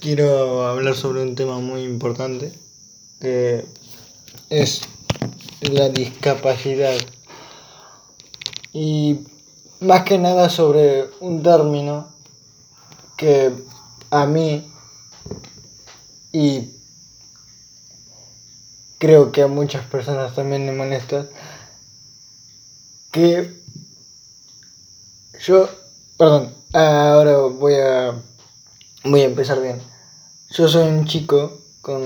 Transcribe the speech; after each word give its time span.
Quiero 0.00 0.66
hablar 0.66 0.94
sobre 0.94 1.22
un 1.22 1.34
tema 1.34 1.60
muy 1.60 1.82
importante 1.82 2.52
que 3.20 3.64
es 4.50 4.82
la 5.60 5.88
discapacidad. 5.88 6.98
Y 8.72 9.20
más 9.80 10.04
que 10.04 10.18
nada 10.18 10.50
sobre 10.50 11.08
un 11.20 11.42
término 11.42 12.08
que 13.16 13.52
a 14.10 14.26
mí 14.26 14.70
y 16.32 16.70
creo 18.98 19.32
que 19.32 19.42
a 19.42 19.48
muchas 19.48 19.86
personas 19.86 20.34
también 20.34 20.66
me 20.66 20.72
molesta 20.72 21.28
que 23.10 23.54
yo 25.40 25.68
perdón 26.16 26.54
ahora 26.72 27.36
voy 27.38 27.74
a 27.74 28.22
voy 29.04 29.22
a 29.22 29.24
empezar 29.24 29.60
bien 29.60 29.80
yo 30.50 30.68
soy 30.68 30.88
un 30.88 31.04
chico 31.06 31.60
con 31.80 32.02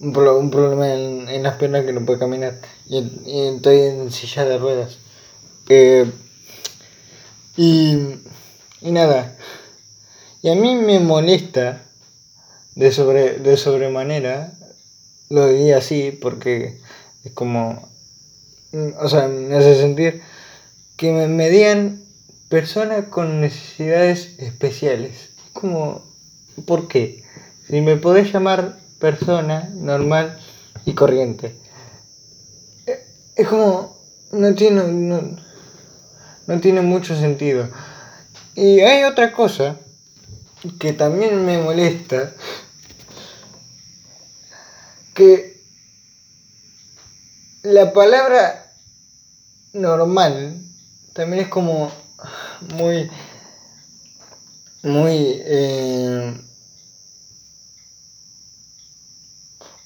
un, 0.00 0.50
problema 0.50 0.94
en, 0.94 1.42
las 1.42 1.56
piernas 1.56 1.84
que 1.84 1.92
no 1.92 2.06
puede 2.06 2.18
caminar 2.18 2.58
y, 2.86 3.04
estoy 3.54 3.80
en 3.80 4.10
silla 4.10 4.46
de 4.46 4.58
ruedas. 4.58 4.96
Eh, 5.68 6.10
y, 7.56 7.98
y 8.80 8.92
nada, 8.92 9.36
y 10.40 10.48
a 10.48 10.54
mí 10.54 10.74
me 10.74 11.00
molesta 11.00 11.82
de, 12.74 12.92
sobre, 12.92 13.34
de 13.34 13.58
sobremanera, 13.58 14.54
lo 15.28 15.48
diría 15.48 15.76
así 15.76 16.12
porque 16.12 16.80
es 17.24 17.32
como, 17.32 17.90
o 18.98 19.08
sea, 19.08 19.28
me 19.28 19.54
hace 19.54 19.76
sentir 19.76 20.22
que 20.96 21.12
me, 21.12 21.28
me 21.28 21.50
digan 21.50 22.02
personas 22.50 23.06
con 23.06 23.40
necesidades 23.40 24.38
especiales. 24.38 25.30
Como 25.54 26.10
¿Por 26.66 26.88
qué? 26.88 27.24
Si 27.66 27.80
me 27.80 27.96
podés 27.96 28.32
llamar 28.32 28.78
persona 28.98 29.70
normal 29.74 30.38
y 30.84 30.94
corriente. 30.94 31.56
Eh, 32.86 33.04
es 33.36 33.48
como. 33.48 33.98
No 34.32 34.54
tiene. 34.54 34.82
No, 36.46 36.60
tiene 36.60 36.80
mucho 36.80 37.16
sentido. 37.16 37.68
Y 38.54 38.80
hay 38.80 39.04
otra 39.04 39.32
cosa 39.32 39.76
que 40.78 40.92
también 40.92 41.44
me 41.44 41.58
molesta. 41.58 42.32
Que 45.14 45.62
la 47.62 47.92
palabra 47.92 48.72
normal 49.72 50.60
también 51.12 51.44
es 51.44 51.48
como 51.48 51.92
muy 52.74 53.10
muy 54.82 55.42
eh, 55.44 56.40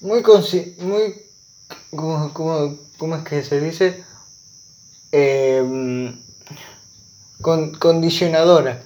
muy, 0.05 0.21
muy 0.79 1.25
¿cómo, 1.89 3.15
es 3.15 3.23
que 3.23 3.43
se 3.43 3.59
dice? 3.59 4.03
Em, 5.11 6.21
con, 7.41 7.73
condicionadora. 7.73 8.83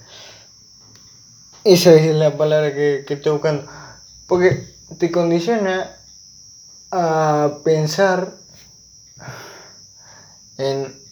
Esa 1.63 1.93
es 1.93 2.15
la 2.15 2.37
palabra 2.37 2.73
que, 2.73 3.03
que 3.05 3.15
estoy 3.15 3.33
buscando. 3.33 3.69
Porque 4.27 4.75
te 4.97 5.11
condiciona 5.11 5.97
a 6.91 7.57
pensar 7.63 8.37
en... 10.57 11.08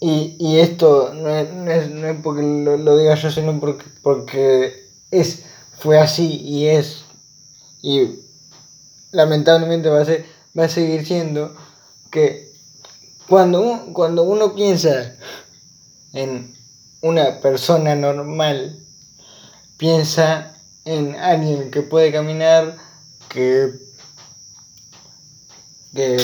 Y, 0.00 0.36
y 0.38 0.58
esto 0.58 1.12
no 1.14 1.28
es, 1.30 1.50
no 1.52 1.70
es, 1.70 1.90
no 1.90 2.06
es 2.06 2.20
porque 2.22 2.42
lo, 2.42 2.76
lo, 2.76 2.96
diga 2.98 3.14
yo, 3.14 3.30
sino 3.30 3.58
porque, 3.58 3.84
porque 4.02 4.88
es, 5.10 5.44
fue 5.78 5.98
así 5.98 6.40
y 6.42 6.66
es. 6.66 7.04
Y 7.80 8.20
lamentablemente 9.12 9.88
va 9.88 10.02
a, 10.02 10.04
ser, 10.04 10.26
va 10.58 10.64
a 10.64 10.68
seguir 10.68 11.06
siendo 11.06 11.56
que 12.10 12.52
cuando, 13.26 13.88
cuando 13.92 14.22
uno 14.22 14.54
piensa 14.54 15.16
en 16.12 16.54
una 17.00 17.40
persona 17.40 17.94
normal, 17.94 18.84
piensa 19.78 20.56
en 20.84 21.16
alguien 21.16 21.70
que 21.70 21.82
puede 21.82 22.12
caminar, 22.12 22.76
que, 23.28 23.72
que 25.94 26.18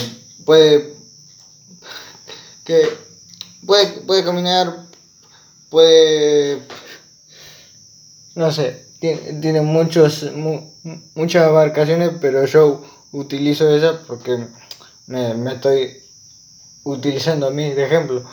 puede 0.44 0.94
que 2.64 3.01
puede, 3.66 3.86
puede 4.02 4.24
caminar, 4.24 4.86
puede 5.70 6.62
no 8.34 8.50
sé, 8.50 8.86
tiene, 8.98 9.40
tiene 9.40 9.60
muchos, 9.60 10.26
muchas 11.14 11.42
abarcaciones, 11.46 12.12
pero 12.20 12.44
yo 12.46 12.84
utilizo 13.12 13.68
esa 13.74 14.00
porque 14.06 14.46
me, 15.06 15.52
estoy 15.52 16.02
utilizando 16.84 17.48
a 17.48 17.50
mí 17.50 17.70
de 17.70 17.84
ejemplo 17.84 18.24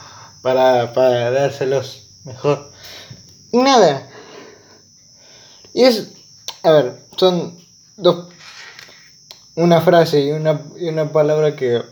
para, 0.42 0.92
para 0.92 1.30
dárselos 1.30 2.08
mejor. 2.24 2.70
Y 3.52 3.58
nada. 3.58 4.08
Y 5.74 5.84
es, 5.84 6.08
a 6.62 6.70
ver, 6.72 7.04
son 7.16 7.58
dos, 7.96 8.32
una 9.54 9.80
frase 9.80 10.20
y 10.20 10.32
una, 10.32 10.62
y 10.78 10.88
una 10.88 11.12
palabra 11.12 11.56
que 11.56 11.82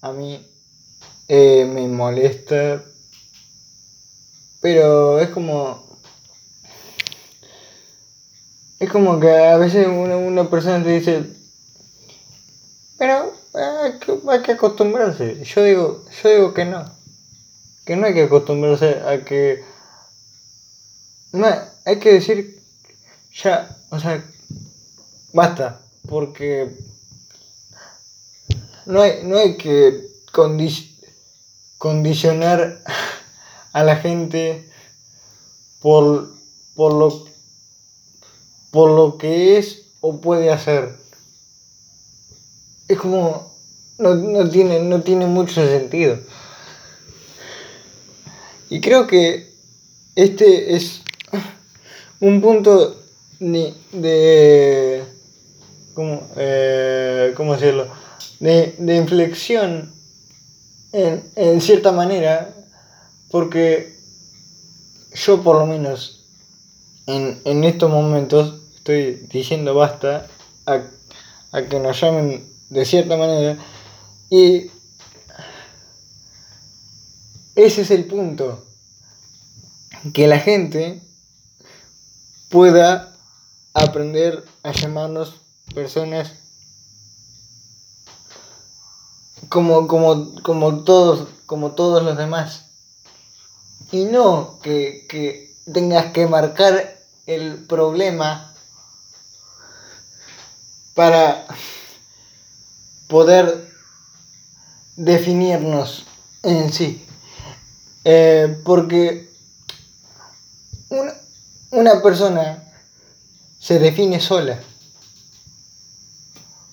a 0.00 0.12
mí 0.12 0.44
eh, 1.28 1.64
me 1.64 1.88
molesta, 1.88 2.84
pero 4.60 5.18
es 5.20 5.28
como 5.30 5.86
es 8.78 8.90
como 8.90 9.18
que 9.18 9.30
a 9.30 9.56
veces 9.56 9.86
una, 9.86 10.50
persona 10.50 10.84
te 10.84 10.90
dice, 10.90 11.24
pero 12.98 13.32
hay 13.54 13.98
que, 13.98 14.18
hay 14.28 14.42
que 14.42 14.52
acostumbrarse. 14.52 15.42
Yo 15.44 15.64
digo, 15.64 16.04
yo 16.22 16.28
digo 16.28 16.54
que 16.54 16.66
no. 16.66 16.84
Que 17.86 17.96
no 17.96 18.06
hay 18.06 18.14
que 18.14 18.24
acostumbrarse 18.24 19.00
a 19.00 19.24
que... 19.24 19.64
No, 21.32 21.46
hay 21.84 21.98
que 21.98 22.12
decir 22.12 22.62
ya, 23.42 23.76
o 23.90 24.00
sea, 24.00 24.24
basta, 25.32 25.80
porque 26.08 26.74
no 28.86 29.02
hay, 29.02 29.24
no 29.24 29.36
hay 29.36 29.56
que 29.56 30.06
condicionar 30.32 30.95
a 33.72 33.84
la 33.84 33.96
gente 33.96 34.68
por, 35.80 36.34
por 36.74 36.92
lo 36.92 37.36
por 38.76 38.90
lo 38.90 39.16
que 39.16 39.56
es 39.56 39.86
o 40.02 40.20
puede 40.20 40.50
hacer. 40.50 40.98
Es 42.88 42.98
como, 42.98 43.54
no, 43.96 44.50
tiene, 44.50 44.80
no 44.80 45.00
tiene 45.00 45.24
mucho 45.24 45.66
sentido. 45.66 46.18
Y 48.68 48.82
creo 48.82 49.06
que 49.06 49.50
este 50.14 50.76
es 50.76 51.00
un 52.20 52.42
punto 52.42 53.02
de, 53.40 55.02
¿cómo, 55.94 56.28
eh, 56.36 57.32
¿cómo 57.34 57.54
decirlo? 57.54 57.88
De, 58.40 58.74
de 58.78 58.96
inflexión 58.96 59.95
en, 60.92 61.30
en 61.36 61.60
cierta 61.60 61.92
manera, 61.92 62.54
porque 63.30 63.96
yo 65.14 65.42
por 65.42 65.58
lo 65.58 65.66
menos 65.66 66.24
en, 67.06 67.40
en 67.44 67.64
estos 67.64 67.90
momentos 67.90 68.62
estoy 68.76 69.26
diciendo 69.30 69.74
basta 69.74 70.26
a, 70.66 70.82
que 71.68 71.80
nos 71.80 72.00
llamen 72.00 72.48
de 72.68 72.84
cierta 72.84 73.16
manera 73.16 73.58
y 74.28 74.70
ese 77.54 77.82
es 77.82 77.90
el 77.90 78.04
punto 78.04 78.66
que 80.12 80.26
la 80.26 80.38
gente 80.38 81.00
pueda 82.48 83.16
aprender 83.72 84.44
a 84.62 84.72
llamarnos 84.72 85.34
personas 85.74 86.32
como, 89.56 89.88
como, 89.88 90.34
como 90.42 90.84
todos 90.84 91.28
como 91.46 91.70
todos 91.70 92.02
los 92.02 92.18
demás 92.18 92.66
y 93.90 94.04
no 94.04 94.58
que, 94.62 95.06
que 95.08 95.56
tengas 95.72 96.12
que 96.12 96.26
marcar 96.26 96.98
el 97.24 97.64
problema 97.64 98.52
para 100.94 101.46
poder 103.08 103.72
definirnos 104.96 106.04
en 106.42 106.70
sí. 106.70 107.02
Eh, 108.04 108.60
porque 108.62 109.30
una, 110.90 111.14
una 111.70 112.02
persona 112.02 112.62
se 113.58 113.78
define 113.78 114.20
sola. 114.20 114.60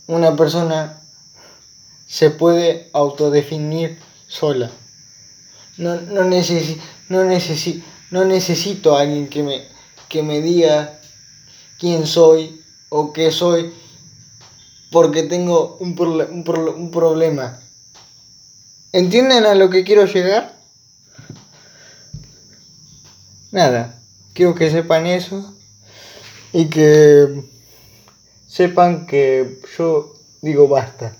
Una 0.07 0.35
persona 0.35 0.99
se 2.13 2.29
puede 2.29 2.91
autodefinir 2.93 3.97
sola. 4.27 4.69
No, 5.77 5.99
no, 5.99 6.23
no, 6.25 7.23
no 8.11 8.25
necesito 8.25 8.95
a 8.95 9.01
alguien 9.01 9.27
que 9.29 9.41
me, 9.41 9.67
que 10.09 10.21
me 10.21 10.39
diga 10.39 10.99
quién 11.79 12.05
soy 12.05 12.61
o 12.89 13.13
qué 13.13 13.31
soy 13.31 13.73
porque 14.91 15.23
tengo 15.23 15.75
un, 15.79 15.99
un, 15.99 16.45
un 16.47 16.91
problema. 16.91 17.59
¿Entienden 18.91 19.47
a 19.47 19.55
lo 19.55 19.71
que 19.71 19.83
quiero 19.83 20.05
llegar? 20.05 20.55
Nada, 23.49 23.99
quiero 24.35 24.53
que 24.53 24.69
sepan 24.69 25.07
eso 25.07 25.55
y 26.51 26.69
que 26.69 27.43
sepan 28.45 29.07
que 29.07 29.59
yo 29.75 30.13
digo 30.43 30.67
basta. 30.67 31.17